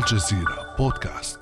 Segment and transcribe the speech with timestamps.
[0.00, 1.38] الجزيرة بودكاست.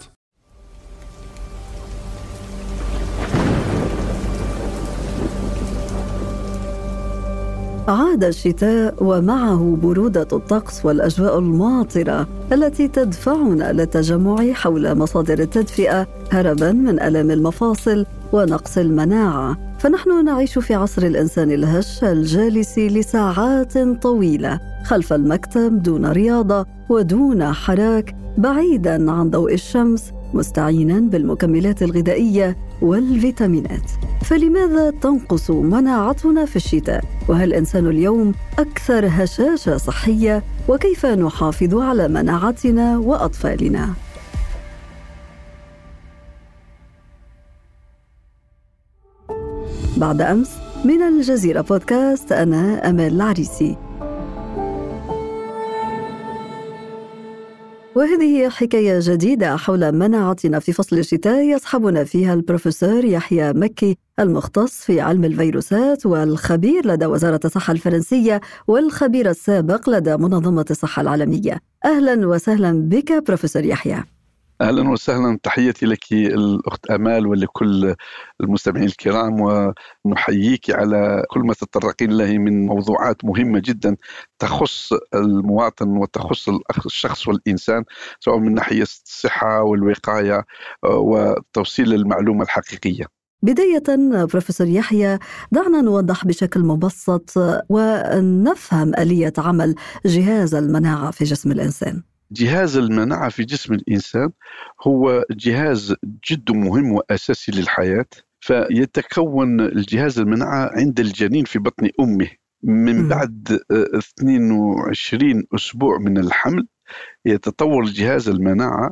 [7.88, 17.00] عاد الشتاء ومعه برودة الطقس والأجواء الماطرة التي تدفعنا للتجمع حول مصادر التدفئة هربا من
[17.00, 19.67] ألم المفاصل ونقص المناعة.
[19.78, 28.16] فنحن نعيش في عصر الإنسان الهش الجالس لساعات طويلة خلف المكتب دون رياضة ودون حراك
[28.38, 33.90] بعيدا عن ضوء الشمس مستعينا بالمكملات الغذائية والفيتامينات.
[34.24, 42.98] فلماذا تنقص مناعتنا في الشتاء؟ وهل الانسان اليوم أكثر هشاشة صحية؟ وكيف نحافظ على مناعتنا
[42.98, 43.88] وأطفالنا؟
[49.98, 50.50] بعد أمس
[50.84, 53.76] من الجزيرة بودكاست أنا أمال العريسي.
[57.94, 65.00] وهذه حكاية جديدة حول مناعتنا في فصل الشتاء يصحبنا فيها البروفيسور يحيى مكي المختص في
[65.00, 71.60] علم الفيروسات والخبير لدى وزارة الصحة الفرنسية والخبير السابق لدى منظمة الصحة العالمية.
[71.84, 74.04] أهلا وسهلا بك بروفيسور يحيى.
[74.60, 77.94] أهلا وسهلا تحياتي لك الأخت آمال ولكل
[78.40, 79.40] المستمعين الكرام
[80.04, 83.96] ونحييك على كل ما تتطرقين له من موضوعات مهمة جدا
[84.38, 86.48] تخص المواطن وتخص
[86.86, 87.84] الشخص والإنسان
[88.20, 90.44] سواء من ناحية الصحة والوقاية
[90.84, 93.04] وتوصيل المعلومة الحقيقية.
[93.42, 93.82] بداية
[94.24, 95.18] بروفيسور يحيى
[95.52, 97.32] دعنا نوضح بشكل مبسط
[97.68, 99.74] ونفهم آلية عمل
[100.06, 102.02] جهاز المناعة في جسم الإنسان.
[102.32, 104.30] جهاز المناعة في جسم الإنسان
[104.86, 105.94] هو جهاز
[106.30, 108.06] جد مهم وأساسي للحياة
[108.40, 112.30] فيتكون الجهاز المناعة عند الجنين في بطن أمه.
[112.62, 113.58] من بعد
[114.18, 116.66] 22 أسبوع من الحمل
[117.24, 118.90] يتطور جهاز المناعة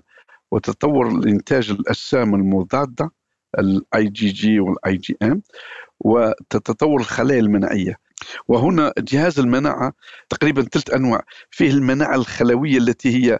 [0.52, 3.10] وتطور الإنتاج الأجسام المضادة
[3.58, 5.42] ال IgG وال IgM
[6.00, 7.96] وتتطور الخلايا المناعية.
[8.48, 9.92] وهنا جهاز المناعة
[10.28, 11.22] تقريبا ثلاث أنواع.
[11.50, 13.38] فيه المناعة الخلوية التي هي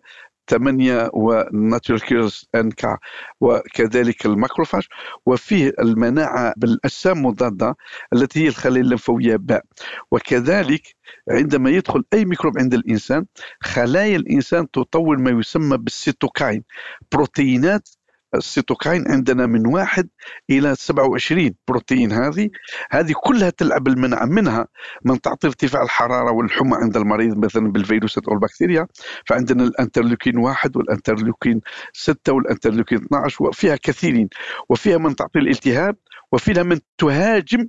[0.48, 2.98] ثمانية و natural killers NK
[3.40, 4.82] وكذلك ال macrophage.
[5.26, 7.76] وفيه المناعة بالأجسام المضادة
[8.12, 9.62] التي هي الخلايا الليمفاوية باء
[10.10, 10.82] وكذلك
[11.30, 13.26] عندما يدخل أي ميكروب عند الإنسان
[13.60, 16.64] خلايا الإنسان تطور ما يسمى بال cytokine
[17.12, 17.88] بروتينات
[18.34, 20.08] ال cytokine عندنا من واحد
[20.50, 22.50] إلى 27 بروتين هذه.
[22.90, 24.66] هذه كلها تلعب المنع منها
[25.04, 28.86] من تعطي ارتفاع الحرارة والحمى عند المريض مثلا بالفيروسات أو البكتيريا.
[29.26, 31.60] فعندنا ال interleukine واحد وال interleukine
[31.92, 34.28] ستة وال interleukine 12 وفيها كثيرين.
[34.68, 35.96] وفيها من تعطي الالتهاب
[36.32, 37.68] وفيها من تهاجم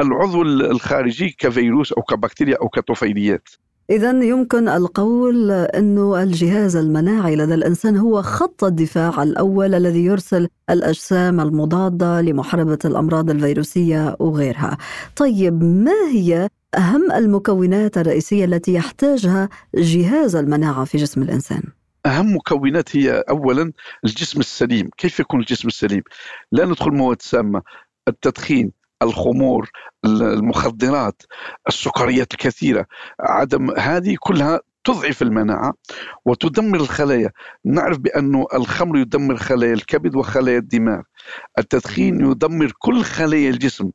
[0.00, 3.48] العضو الخارجي كفيروس أو كبكتيريا أو كطفيليات.
[3.90, 11.40] إذا يمكن القول أنه الجهاز المناعي لدى الإنسان هو خط الدفاع الأول الذي يرسل الأجسام
[11.40, 14.78] المضادة لمحاربة الأمراض الفيروسية وغيرها.
[15.16, 21.62] طيب ما هي أهم المكونات الرئيسية التي يحتاجها جهاز المناعة في جسم الإنسان؟
[22.06, 23.72] أهم مكونات هي أولا
[24.04, 26.02] الجسم السليم كيف يكون الجسم السليم؟
[26.52, 27.62] لا ندخل مواد سامة
[28.08, 29.70] التدخين الخمور
[30.04, 31.22] المخدرات
[31.68, 32.86] السكريات الكثيرة.
[33.20, 35.74] عدم هذه كلها تضعف المناعة
[36.24, 37.30] وتدمر الخلايا.
[37.64, 41.02] نعرف بأن الخمر يدمر خلايا الكبد وخلايا الدماغ.
[41.58, 43.90] التدخين يدمر كل خلايا الجسم.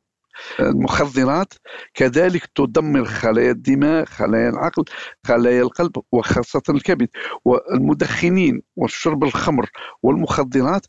[0.60, 1.54] المخدرات
[1.94, 4.84] كذلك تدمر خلايا الدماغ خلايا العقل
[5.26, 7.08] خلايا القلب وخاصة الكبد.
[7.44, 9.70] والمدخنين وشرب الخمر
[10.02, 10.86] والمخدرات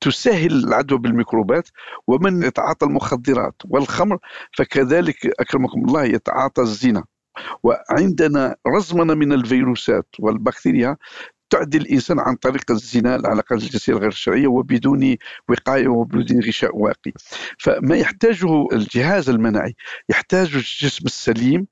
[0.00, 1.68] تسهل العدوى بالميكروبات.
[2.06, 4.18] ومن يتعاطى المخدرات والخمر
[4.58, 7.04] فكذلك أكرمكم الله يتعاطى الزنا.
[7.62, 10.96] وعندنا رزمنة من الفيروسات والبكتيريا
[11.54, 15.16] تعدي الإنسان عن طريق الزنا العلاقات الجنسيه الغير الشرعية وبدون
[15.48, 17.12] وقاية وبدون غشاء واقي.
[17.58, 19.74] فما يحتاجه الجهاز المناعي
[20.08, 21.66] يحتاج الجسم السليم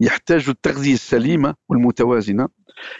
[0.00, 2.48] يحتاج التغذية السليمة والمتوازنة.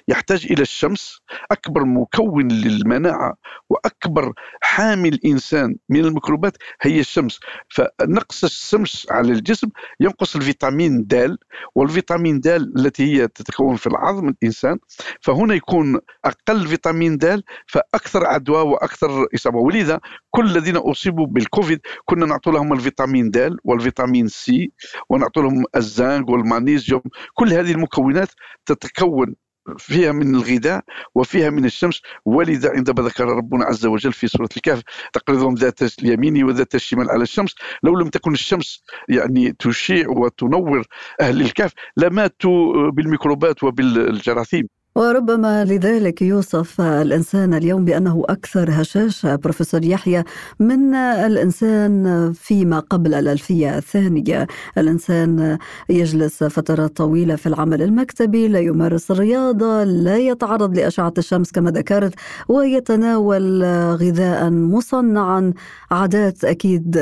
[0.09, 3.35] يحتاج إلى الشمس أكبر مكون للمناعة
[3.71, 4.33] وأكبر
[4.63, 7.41] حامل إنسان من الميكروبات هي الشمس.
[7.69, 9.69] فنقص الشمس على الجسم
[10.01, 11.37] ينقص الفيتامين د
[11.75, 14.79] والفيتامين د التي هي تتكون في العظم الإنسان
[15.21, 19.59] فهنا يكون أقل فيتامين د فأكثر عدوى وأكثر إصابة.
[19.59, 20.01] ولذا
[20.31, 24.73] كل الذين أصيبوا بالكوفيد كنا نعطي لهم الفيتامين د والفيتامين سي
[25.11, 27.03] ونعطي لهم الزنك والمغنيسيوم.
[27.35, 28.29] كل هذه المكونات
[28.67, 29.35] تتكون
[29.79, 30.85] فيها من الغذاء
[31.15, 34.83] وفيها من الشمس ولذا عندما ذكر ربنا عز وجل في سورة الكهف
[35.13, 40.87] تقرضهم ذات اليمين وذات الشمال على الشمس لو لم تكن الشمس يعني تشع وتنور
[41.21, 44.69] أهل الكهف لماتوا بالميكروبات وبالجراثيم.
[44.97, 49.37] وربما لذلك يوصف الإنسان اليوم بأنه أكثر هشاشة.
[49.37, 50.25] بروفيسور يحيى
[50.61, 54.47] من الإنسان فيما قبل الألفية الثانية،
[54.79, 55.59] الإنسان
[55.89, 62.15] يجلس فترات طويلة في العمل المكتبي، لا يمارس الرياضة، لا يتعرض لأشعة الشمس كما ذكرت،
[62.49, 63.65] ويتناول
[63.95, 65.53] غذاء مصنعا،
[65.91, 66.99] عادات أكيد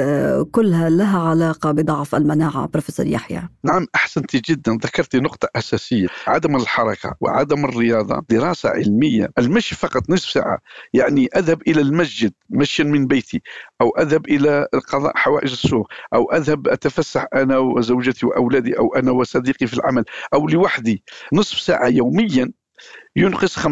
[0.53, 3.49] كلها لها علاقة بضعف المناعة، بروفيسور يحيى.
[3.65, 4.73] نعم احسنت جدا.
[4.73, 10.59] ذكرتي نقطة أساسية، عدم الحركة وعدم الرياضة الرياضة دراسة علمية المشي فقط نصف ساعة
[10.95, 13.43] يعني أذهب إلى المسجد مشيا من بيتي
[13.81, 19.67] أو أذهب إلى قضاء حوائج السوق أو أذهب أتفسح أنا وزوجتي وأولادي أو أنا وصديقي
[19.67, 21.05] في العمل أو لوحدي.
[21.33, 22.53] نصف ساعة يوميا
[23.17, 23.69] ينقص 50%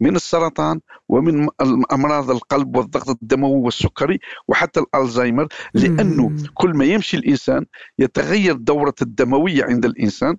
[0.00, 1.48] من السرطان ومن
[1.92, 7.66] أمراض القلب والضغط الدموي والسكري وحتى الألزهايمر لأنه كل ما يمشي الإنسان
[7.98, 10.36] يتغير الدوره الدموية عند الإنسان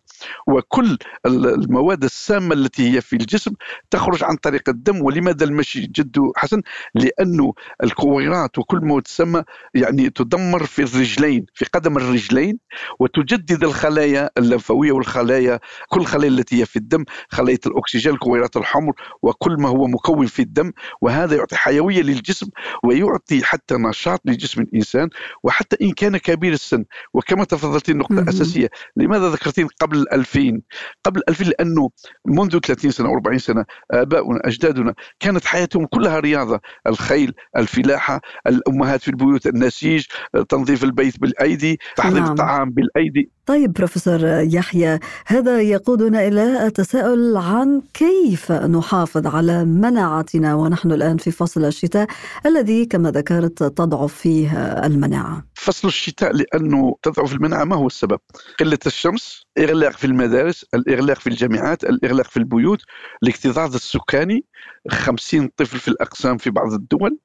[0.47, 3.51] وكل المواد السامة التي هي في الجسم
[3.91, 6.61] تخرج عن طريق الدم ولماذا المشي جد حسن؟
[6.95, 7.53] لأنه
[7.83, 12.59] الكويرات وكل مواد السامه يعني تدمر في الرجلين في قدم الرجلين
[12.99, 15.59] وتجدد الخلايا اللمفاويه والخلايا
[15.89, 20.41] كل الخلايا التي هي في الدم خلايا الأكسجين الكويرات الحمر وكل ما هو مكون في
[20.41, 20.71] الدم
[21.01, 22.47] وهذا يعطي حيوية للجسم
[22.83, 25.09] ويعطي حتى نشاط لجسم الإنسان
[25.43, 26.85] وحتى إن كان كبير السن.
[27.13, 30.61] وكما تفضلت النقطة اساسيه لماذا ذكرتين قبل 2000
[31.03, 31.89] قبل 2000 لأنه
[32.27, 36.59] منذ 30 سنة أو 40 سنة آباؤنا أجدادنا كانت حياتهم كلها رياضة.
[36.87, 40.05] الخيل الفلاحة الأمهات في البيوت النسيج
[40.49, 42.31] تنظيف البيت بالأيدي تحضير نعم.
[42.31, 43.31] الطعام بالأيدي.
[43.45, 44.19] طيب بروفيسور
[44.53, 52.07] يحيى هذا يقودنا إلى التساؤل عن كيف نحافظ على مناعتنا ونحن الآن في فصل الشتاء
[52.45, 54.51] الذي كما ذكرت تضعف فيه
[54.85, 55.43] المناعة.
[55.55, 58.19] فصل الشتاء لأنه تضعف المناعة ما هو السبب؟
[58.59, 62.81] قلة الشمس، اغلاق في المدارس، الإغلاق في الجامعات، الإغلاق في البيوت،
[63.23, 64.45] الاكتظاظ السكاني
[64.89, 67.17] 50 طفل في الأقسام في بعض الدول،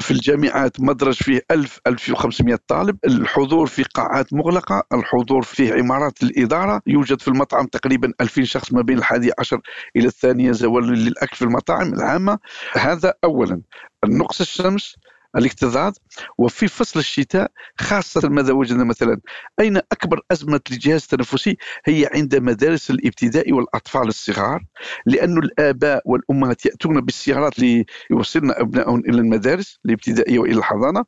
[0.00, 2.98] في الجامعات مدرج فيه 1000 1500 طالب.
[3.04, 8.82] الحضور في قاعات مغلقة الحضور في عمارات الإدارة يوجد في المطعم تقريبا 2000 شخص ما
[8.82, 9.60] بين الحادي عشر
[9.96, 12.38] إلى الثانية زوال للأكل في المطاعم العامة.
[12.72, 13.60] هذا أولا.
[14.04, 14.96] النقص الشمس
[15.36, 15.94] الاكتظاظ
[16.38, 19.20] وفي فصل الشتاء خاصة ماذا وجدنا مثلا
[19.60, 24.64] أين أكبر أزمة للجهاز التنفسي هي عند مدارس الابتدائي والأطفال الصغار
[25.06, 31.04] لأن الآباء والأمهات يأتون بالسيارات ليوصلن أبنائهم إلى المدارس الابتدائية وإلى الحضانة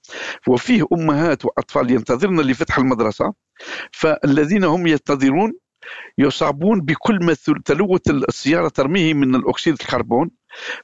[0.49, 3.33] وفيه أمهات وأطفال ينتظرن لفتح المدرسة
[3.93, 5.53] فالذين هم ينتظرون
[6.19, 10.31] يصابون بكل ما تلوث السيارة ترميه من الأكسيد الكربون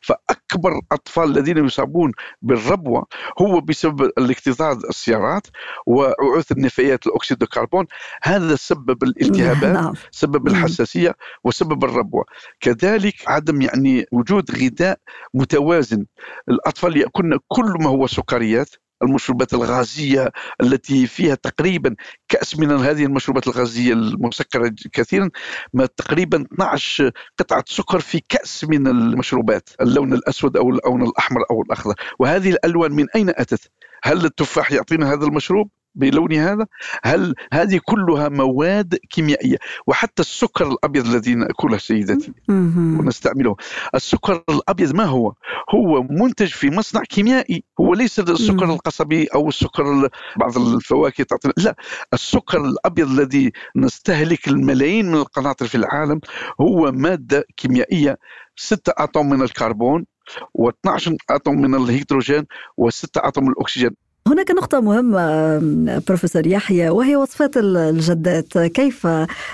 [0.00, 3.06] فأكبر أطفال الذين يصابون بالربو
[3.40, 5.46] هو بسبب الاكتظاظ السيارات
[5.86, 7.86] وعوث النفايات الاكسيد الكربون
[8.22, 9.94] هذا سبب الالتهابات نعم.
[10.10, 12.24] سبب الحساسية وسبب الربو.
[12.60, 14.98] كذلك عدم يعني وجود غذاء
[15.34, 16.06] متوازن.
[16.48, 18.70] الأطفال يأكلن كل ما هو سكريات
[19.02, 20.30] المشروبات الغازية
[20.62, 21.94] التي فيها تقريبا
[22.28, 25.30] كأس من هذه المشروبات الغازية المسكرة كثيرا
[25.74, 31.62] ما تقريبا 12 قطعة سكر في كأس من المشروبات اللون الأسود أو اللون الأحمر أو
[31.62, 33.70] الأخضر وهذه الألوان من أين أتت؟
[34.04, 36.66] هل التفاح يعطينا هذا المشروب؟ بلون هذا
[37.04, 39.56] هل هذه كلها مواد كيميائية؟
[39.86, 43.56] وحتى السكر الأبيض الذي نأكله سيدتي ونستعمله.
[43.94, 45.32] السكر الأبيض ما هو؟
[45.74, 47.64] هو منتج في مصنع كيميائي.
[47.80, 51.76] هو ليس السكر القصبي أو السكر بعض الفواكه تعطينا لا.
[52.12, 56.20] السكر الأبيض الذي نستهلك الملايين من القناطر في العالم
[56.60, 58.18] هو مادة كيميائية.
[58.56, 60.06] ستة أطم من الكربون
[60.58, 63.90] و12 أطم من الهيدروجين وستة أطم من الأكسجين.
[64.28, 65.58] هناك نقطة مهمة
[66.08, 68.58] بروفيسور يحيى وهي وصفات الجدات.
[68.58, 69.06] كيف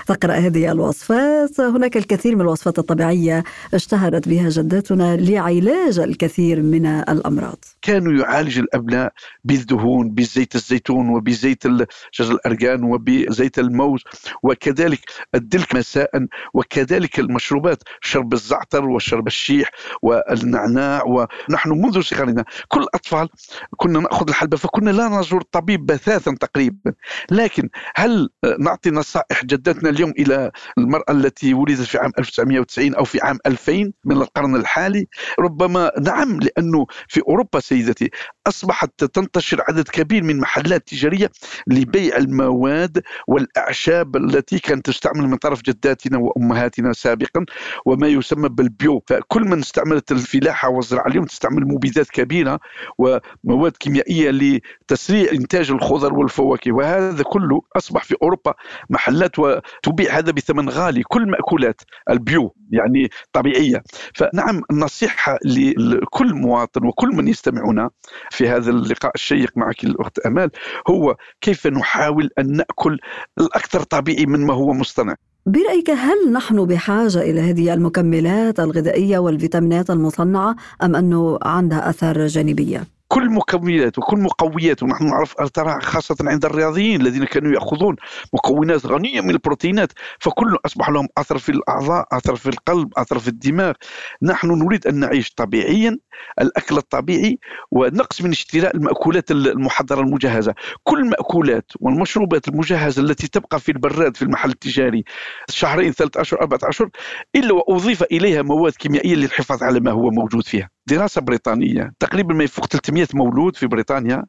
[0.07, 3.43] تقرأ هذه الوصفات؟ هناك الكثير من الوصفات الطبيعية
[3.73, 7.57] اشتهرت بها جداتنا لعلاج الكثير من الأمراض.
[7.81, 11.63] كانوا يعالج الأبناء بالدهون بزيت الزيتون وبزيت
[12.11, 14.03] شجر الأرجان وبزيت الموز
[14.43, 14.99] وكذلك
[15.35, 16.09] الدلك مساء
[16.53, 19.71] وكذلك المشروبات شرب الزعتر وشرب الشيح
[20.01, 23.29] والنعناع ونحن منذ صغرنا كل الأطفال
[23.77, 26.93] كنا نأخذ الحلبة فكنا لا نزور الطبيب بثاثا تقريبا.
[27.31, 33.21] لكن هل نعطي نصائح جدتنا اليوم إلى المرأة التي ولدت في عام 1990 أو في
[33.21, 35.07] عام 2000 من القرن الحالي؟
[35.39, 38.09] ربما نعم لأنه في أوروبا سيدتي
[38.47, 41.31] أصبحت تنتشر عدد كبير من محلات تجارية
[41.67, 47.45] لبيع المواد والأعشاب التي كانت تستعمل من طرف جداتنا وأمهاتنا سابقا
[47.85, 49.03] وما يسمى بالبيو.
[49.07, 52.59] فكل من استعملت الفلاحة والزراعة اليوم تستعمل مبيدات كبيرة
[52.97, 58.53] ومواد كيميائية لتسريع إنتاج الخضر والفواكه وهذا كله أصبح في أوروبا
[58.89, 67.07] محلات وتبيع هذا بثمن غالي كل مأكولات البيو يعني طبيعية فنعم النصيحة لكل مواطن وكل
[67.07, 67.89] من يستمعنا
[68.31, 70.51] في هذا اللقاء الشيق معك الأخت أمال
[70.89, 72.99] هو كيف نحاول أن نأكل
[73.39, 79.89] الأكثر طبيعي من ما هو مصطنع برأيك هل نحن بحاجة إلى هذه المكملات الغذائية والفيتامينات
[79.89, 86.45] المصنعة أم أنه عندها أثار جانبية؟ كل مكونات وكل مقويات ونحن نعرف ترى خاصة عند
[86.45, 87.95] الرياضيين الذين كانوا يأخذون
[88.33, 93.27] مكونات غنية من البروتينات فكل أصبح لهم أثر في الأعضاء أثر في القلب أثر في
[93.27, 93.73] الدماغ.
[94.21, 95.97] نحن نريد أن نعيش طبيعيا
[96.41, 97.39] الأكل الطبيعي
[97.71, 100.55] ونقص من اشتراء المأكولات المحضرة المجهزة.
[100.83, 105.03] كل المأكولات والمشروبات المجهزة التي تبقى في البراد في المحل التجاري
[105.49, 106.89] شهرين ثلاثة أشهر أربعة أشهر
[107.35, 110.76] إلا وأضيف إليها مواد كيميائية للحفاظ على ما هو موجود فيها.
[110.87, 111.91] دراسة بريطانية.
[111.99, 114.25] تقريبا ما يفوق 300 مولود في بريطانيا.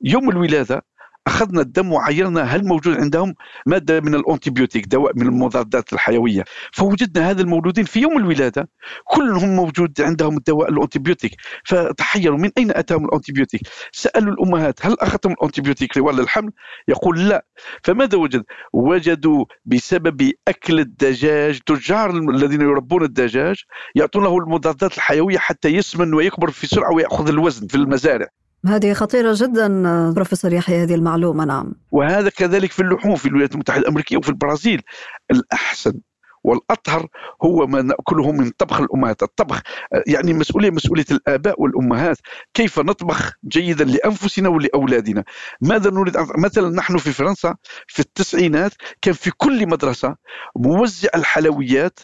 [0.00, 0.82] يوم الولادة
[1.26, 3.34] أخذنا الدم وعيرنا هل موجود عندهم
[3.66, 8.68] مادة من ال antibiotique دواء من المضادات الحيوية؟ فوجدنا هذا المولودين في يوم الولادة
[9.04, 11.32] كلهم موجود عندهم الدواء ال antibiotique.
[11.64, 13.60] فتحيروا من أين أتاهم ال antibiotique؟
[13.92, 16.50] سألوا الأمهات هل أخذتم ال antibiotique طوال الحمل؟
[16.88, 17.46] يقول لا.
[17.84, 23.56] فماذا وجد؟ وجدوا بسبب أكل الدجاج تجار الذين يربون الدجاج
[23.94, 28.28] يعطون له المضادات الحيوية حتى يسمن ويكبر في سرعة ويأخذ الوزن في المزارع.
[28.66, 31.72] هذه خطيرة جدا بروفيسور يحيى هذه المعلومة نعم.
[31.90, 34.82] وهذا كذلك في اللحوم في الولايات المتحدة الأمريكية وفي البرازيل.
[35.30, 36.00] الأحسن
[36.44, 37.06] والأطهر
[37.42, 39.22] هو ما نأكله من طبخ الأمهات.
[39.22, 39.62] الطبخ
[40.06, 42.16] يعني مسؤولية مسؤولية الآباء والأمهات.
[42.54, 45.24] كيف نطبخ جيدا لأنفسنا ولأولادنا؟
[45.60, 50.16] ماذا نريد مثلا نحن في فرنسا في التسعينات كان في كل مدرسة
[50.56, 51.98] موزع الحلويات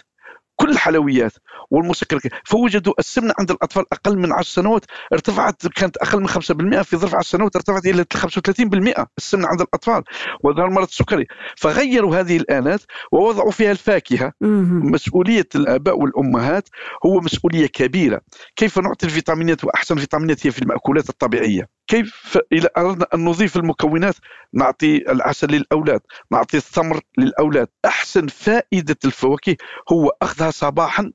[0.61, 1.33] كل الحلويات
[1.71, 6.97] والمسكرات فوجدوا السمنة عند الأطفال أقل من 10 سنوات ارتفعت كانت أقل من 5% في
[6.97, 10.03] ظرف 10 سنوات ارتفعت إلى 35% السمنة عند الأطفال
[10.45, 11.27] وظهر مرض السكري.
[11.57, 12.81] فغيروا هذه الآلات
[13.13, 14.33] ووضعوا فيها الفاكهة.
[14.41, 16.69] مسؤولية الآباء والأمهات
[17.07, 18.21] هو مسؤولية كبيرة.
[18.57, 21.69] كيف نعطي الفيتامينات؟ وأحسن الفيتامينات هي في المأكولات الطبيعية.
[21.87, 24.15] كيف إذا أردنا أن نضيف المكونات؟
[24.53, 26.01] نعطي العسل للأولاد
[26.31, 27.69] نعطي الثمر للأولاد.
[27.85, 29.57] أحسن فائدة الفواكه
[29.93, 31.13] هو أخذها صباحا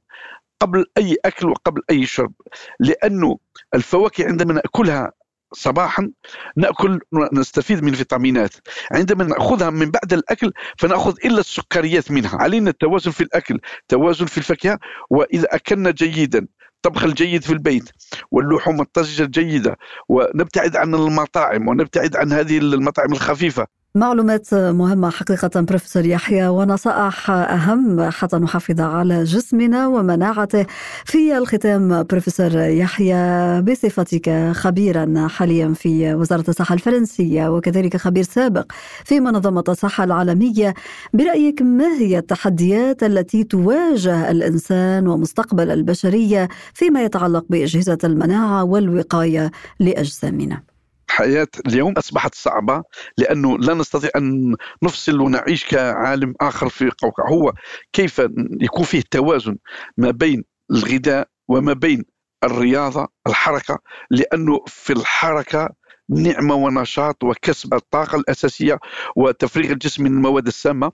[0.60, 2.34] قبل أي أكل وقبل أي شرب
[2.80, 3.38] لأنه
[3.76, 5.12] الفواكه عندما نأكلها
[5.54, 6.12] صباحا
[6.58, 7.00] نأكل
[7.34, 8.54] نستفيد من الفيتامينات
[8.92, 12.38] عندما نأخذها من بعد الأكل فنأخذ إلا السكريات منها.
[12.42, 17.90] علينا التوازن في الأكل توازن في الفاكهة وإذا أكلنا جيدا الطبخ الجيد في البيت
[18.32, 19.78] واللحوم الطازجة الجيدة
[20.10, 23.68] ونبتعد عن المطاعم ونبتعد عن هذه المطاعم الخفيفة.
[23.96, 30.66] معلومات مهمة حقيقة بروفيسور يحيى ونصائح أهم حتى نحافظ على جسمنا ومناعته
[31.06, 38.72] في الختام بروفيسور يحيى بصفتك خبيرا حاليا في وزارة الصحة الفرنسية وكذلك خبير سابق
[39.06, 40.74] في منظمة الصحة العالمية
[41.14, 50.73] برأيك ما هي التحديات التي تواجه الإنسان ومستقبل البشرية فيما يتعلق بأجهزة المناعة والوقاية لأجسامنا؟
[51.14, 52.84] الحياة اليوم أصبحت صعبة
[53.18, 57.54] لأنه لا نستطيع أن نفصل ونعيش كعالم آخر في قوقع هو
[57.94, 58.22] كيف
[58.62, 59.58] يكون فيه توازن
[59.98, 62.04] ما بين الغذاء وما بين
[62.44, 63.80] الرياضة الحركة؟
[64.12, 65.70] لأنه في الحركة
[66.10, 68.80] نعمة ونشاط وكسب الطاقة الأساسية
[69.16, 70.92] وتفريغ الجسم من المواد السامة.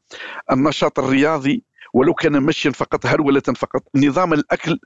[0.52, 4.80] النشاط الرياضي ولو كان مشيا فقط هرولة فقط نظام الأكل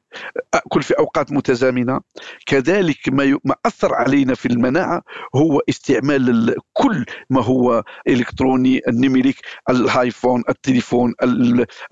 [0.53, 2.01] أكل في أوقات متزامنة.
[2.45, 5.01] كذلك ما ما أثر علينا في المناعة
[5.35, 9.37] هو استعمال كل ما هو إلكتروني النميريك
[9.69, 11.13] الهايفون التليفون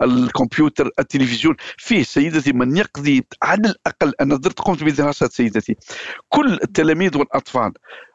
[0.02, 1.56] الكمبيوتر التلفزيون.
[1.78, 5.76] فيه سيدتي من يقضي على الأقل أنا درت قمت بدراسات سيدتي
[6.30, 7.72] كل التلاميذ والأطفال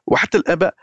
[0.06, 0.74] وحتى الآباء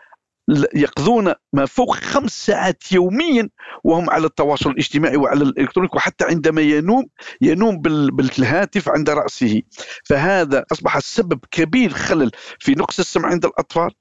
[0.75, 3.49] يقضون ما فوق خمس ساعات يوميا
[3.83, 7.05] وهم على التواصل الاجتماعي وعلى الإلكترونيك وحتى عندما ينوم
[7.41, 7.81] ينوم
[8.11, 9.61] بالهاتف عند رأسه.
[10.05, 13.91] فهذا أصبح سبب كبير خلل في نقص السمع عند الأطفال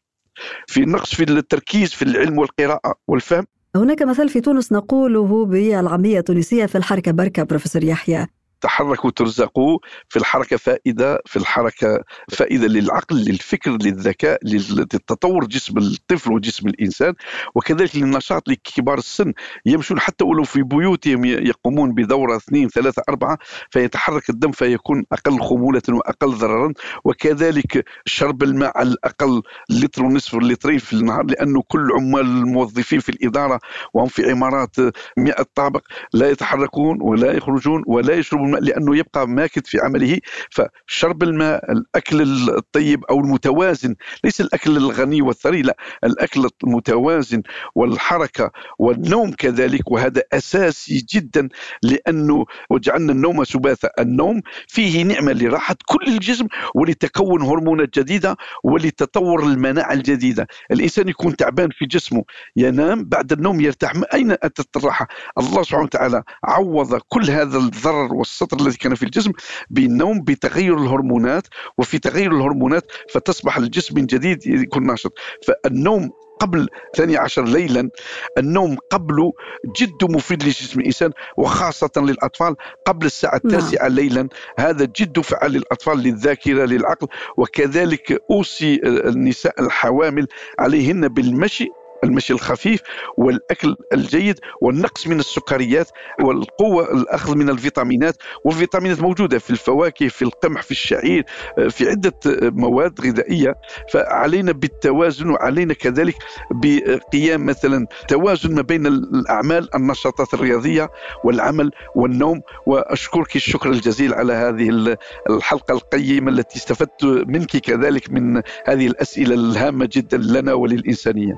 [0.67, 3.47] في نقص في التركيز في العلم والقراءة والفهم.
[3.77, 8.27] هناك مثل في تونس نقوله بالعامية التونسية في الحركة بركة بروفيسور يحيى.
[8.63, 9.79] تحركوا ترزقوا
[10.09, 17.15] في الحركة فائدة في الحركة فائدة للعقل للفكر للذكاء للتطور جسم الطفل وجسم الإنسان.
[17.55, 19.33] وكذلك للنشاط لكبار السن.
[19.67, 23.39] يمشون حتى ولو في بيوتهم يقومون بدورة اثنين ثلاثة أربعة
[23.71, 26.73] فيتحرك الدم فيكون أقل خمولة وأقل ضررا.
[27.05, 33.09] وكذلك شرب الماء على الأقل لتر ونصف لترين في النهار لأنه كل عمال الموظفين في
[33.09, 33.61] الإدارة
[33.95, 34.77] وهم في عمارات
[35.17, 40.19] 100 طابق لا يتحركون ولا يخرجون ولا يشربون لأنه يبقى ماكد في عمله
[40.51, 43.95] فشرب الماء الأكل الطيب أو المتوازن
[44.25, 47.43] ليس الأكل الغني والثري لا الأكل المتوازن
[47.75, 51.49] والحركة والنوم كذلك وهذا أساسي جدا
[51.83, 59.93] لأنه وجعلنا النوم سباثا النوم فيه نعمة لراحة كل الجسم ولتكون هرمونات جديدة ولتطور المناعة
[59.93, 60.47] الجديدة.
[60.71, 62.25] الإنسان يكون تعبان في جسمه
[62.57, 63.93] ينام بعد النوم يرتاح.
[64.15, 69.33] أين أتت الراحة؟ الله سبحانه وتعالى عوض كل هذا الضرر والسطر الذي كان في الجسم
[69.71, 71.47] بالنوم بتغير الهرمونات
[71.79, 75.13] وفي تغير الهرمونات فتصبح الجسم من جديد يكون ناشط
[75.47, 77.91] فالنوم قبل 12 ليلا
[78.39, 79.33] النوم قبله
[79.81, 82.57] جد مفيد لجسم الإنسان وخاصة للأطفال
[82.87, 83.55] قبل الساعة نعم.
[83.55, 90.27] التاسعة ليلا هذا جد فعال للأطفال للذاكرة للعقل وكذلك أوصي النساء الحوامل
[90.59, 91.69] عليهن بالمشي
[92.05, 92.81] المشي الخفيف
[93.17, 95.89] والأكل الجيد والنقص من السكريات
[96.21, 101.25] والقوة الأخذ من الفيتامينات والفيتامينات موجودة في الفواكه في القمح في الشعير
[101.71, 102.13] في عدة
[102.51, 103.55] مواد غذائية.
[103.93, 106.15] فعلينا بالتوازن وعلينا كذلك
[106.51, 110.91] بقيام مثلا توازن ما بين الأعمال النشاطات الرياضية
[111.25, 112.41] والعمل والنوم.
[112.67, 114.97] وأشكرك الشكر الجزيل على هذه
[115.31, 121.35] الحلقة القيمة التي استفدت منك كذلك من هذه الأسئلة الهامة جدا لنا وللإنسانية.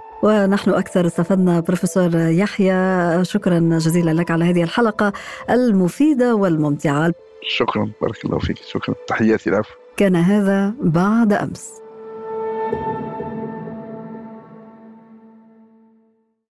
[0.55, 3.25] ونحن أكثر استفدنا بروفيسور يحيى.
[3.25, 5.13] شكرا جزيلا لك على هذه الحلقة
[5.51, 7.13] المفيدة والممتعة.
[7.43, 8.57] شكرا بارك الله فيك.
[8.69, 8.95] شكرا.
[9.09, 9.75] تحياتي العفو.
[9.97, 11.84] كان هذا بعد أمس.